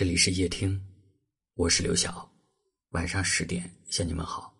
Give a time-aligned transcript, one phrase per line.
[0.00, 0.82] 这里是夜听，
[1.56, 2.26] 我是刘晓。
[2.92, 4.56] 晚上十点向你们好。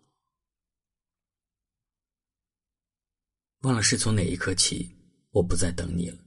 [3.61, 4.95] 忘了是从哪一刻起，
[5.31, 6.17] 我不再等你了，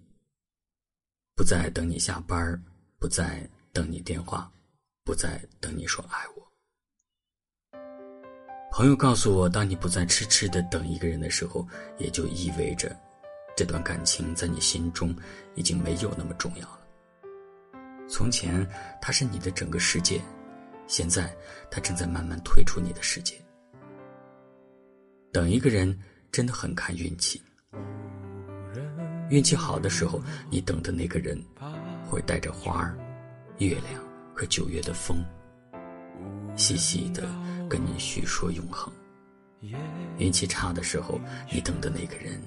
[1.36, 2.60] 不再等你下班
[2.98, 4.52] 不再等你电话，
[5.04, 6.52] 不再等你说爱我。
[8.72, 11.64] 朋友告诉我，当你不再痴痴的等一个人的时候，
[12.00, 13.00] 也就意味着
[13.56, 15.14] 这段感情在你心中
[15.54, 16.83] 已经没有那么重要了。
[18.06, 18.66] 从前，
[19.00, 20.20] 他是你的整个世界，
[20.86, 21.34] 现在
[21.70, 23.34] 他正在慢慢退出你的世界。
[25.32, 25.98] 等一个人
[26.30, 27.42] 真的很看运气，
[29.30, 31.42] 运气好的时候，你等的那个人
[32.06, 32.96] 会带着花儿、
[33.58, 34.02] 月亮
[34.34, 35.24] 和九月的风，
[36.56, 37.22] 细细的
[37.68, 38.92] 跟你叙说永恒；
[40.18, 41.18] 运气差的时候，
[41.50, 42.40] 你等的那个人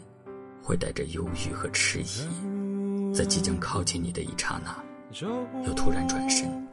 [0.62, 4.87] 会带着忧郁和迟疑，在即将靠近你的一刹那。
[5.12, 6.68] 又突然转身，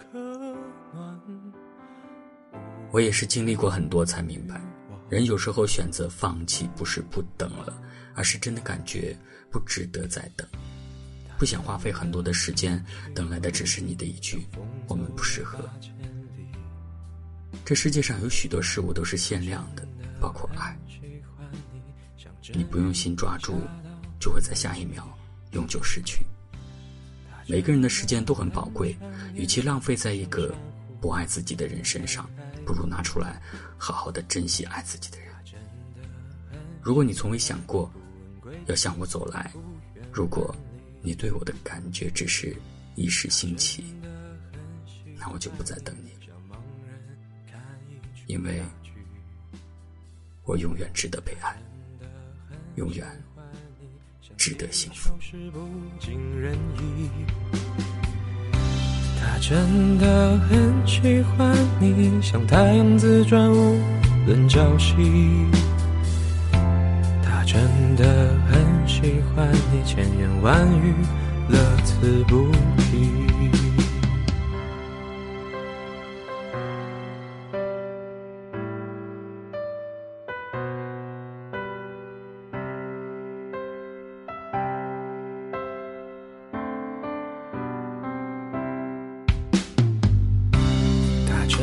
[2.90, 4.60] 我也是经历过很多才明白，
[5.08, 7.80] 人有时候选择放弃，不是不等了，
[8.14, 9.16] 而是真的感觉
[9.50, 10.46] 不值得再等，
[11.38, 14.46] 不想花费很多的时间，等来的只是你的一句
[14.88, 15.58] “我们不适合”。
[17.64, 19.86] 这世界上有许多事物都是限量的，
[20.20, 20.76] 包括爱，
[22.52, 23.54] 你不用心抓住，
[24.18, 25.08] 就会在下一秒
[25.52, 26.26] 永久失去。
[27.46, 28.96] 每个人的时间都很宝贵，
[29.34, 30.54] 与其浪费在一个
[31.00, 32.28] 不爱自己的人身上，
[32.64, 33.40] 不如拿出来
[33.76, 35.24] 好好的珍惜爱自己的人。
[36.82, 37.90] 如果你从未想过
[38.66, 39.52] 要向我走来，
[40.12, 40.54] 如果
[41.02, 42.56] 你对我的感觉只是
[42.94, 43.84] 一时兴起，
[45.18, 46.10] 那我就不再等你，
[48.26, 48.62] 因为
[50.44, 51.56] 我永远值得被爱，
[52.76, 53.06] 永远。
[54.44, 55.10] 值得幸福。
[59.18, 63.80] 他真的很喜欢你，像太阳自转无
[64.26, 65.46] 论朝夕。
[67.22, 70.92] 他真的很喜欢你，千言万语
[71.48, 72.52] 乐此不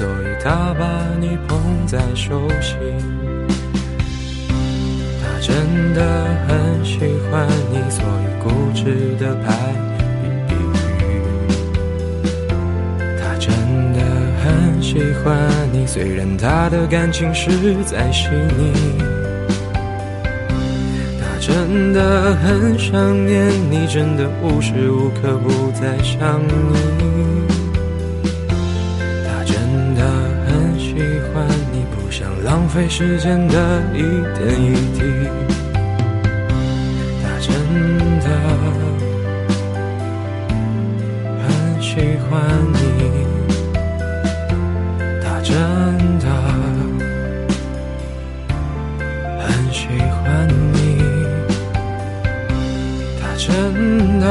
[0.00, 2.74] 所以他把你捧在手心。
[5.20, 6.00] 他真的
[6.48, 7.00] 很喜
[7.30, 9.52] 欢你，所以固执的拍
[10.48, 10.56] 比喻。
[13.20, 13.52] 他真
[13.92, 14.00] 的
[14.42, 15.36] 很喜欢
[15.70, 17.50] 你，虽然他的感情实
[17.84, 18.72] 在细腻。
[21.20, 27.49] 他真的很想念你，真的无时无刻不在想你。
[32.20, 34.02] 想浪费时间的一
[34.36, 35.00] 点一滴。
[37.22, 37.48] 他真
[38.20, 38.26] 的
[41.40, 41.48] 很
[41.80, 41.96] 喜
[42.28, 42.30] 欢
[42.74, 42.78] 你，
[45.24, 45.56] 他真
[46.18, 46.26] 的
[49.38, 50.76] 很喜欢你，
[53.18, 53.48] 他真
[54.20, 54.26] 的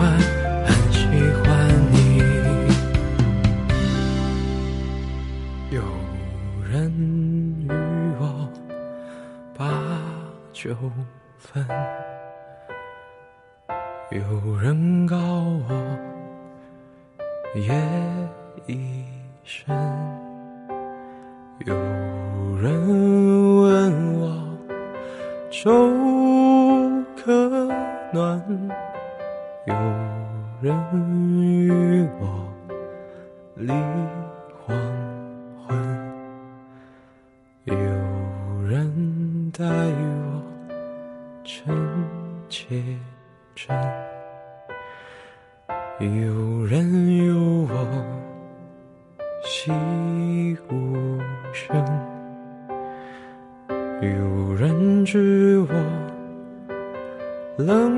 [0.00, 0.16] 欢，
[0.64, 0.98] 很喜
[1.44, 1.44] 欢
[1.92, 1.94] 你，
[5.70, 5.82] 有。
[6.70, 6.90] 人
[7.68, 7.68] 与
[8.18, 8.48] 我
[9.58, 9.68] 把
[10.52, 10.74] 酒
[11.36, 11.66] 分，
[14.10, 15.68] 有人告我
[17.56, 17.74] 夜
[18.66, 19.04] 已
[19.42, 19.76] 深，
[21.66, 21.74] 有
[22.56, 22.72] 人
[23.62, 24.24] 问我
[25.50, 25.68] 手
[33.60, 33.72] 立
[34.64, 34.74] 黄
[35.68, 35.76] 昏，
[37.64, 37.74] 有
[38.66, 40.42] 人待我
[41.44, 41.76] 真
[42.48, 42.82] 切
[43.54, 43.76] 真，
[45.98, 47.36] 有人有
[47.68, 47.74] 我
[49.44, 49.70] 惜
[50.70, 51.20] 无
[51.52, 51.76] 声。
[54.00, 55.74] 有人知我
[57.58, 57.90] 冷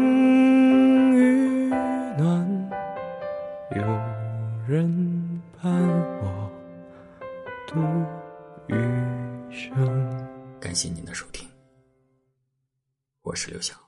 [8.69, 8.75] 余
[9.50, 9.73] 生。
[10.61, 11.49] 感谢您的收听，
[13.23, 13.81] 我是刘翔。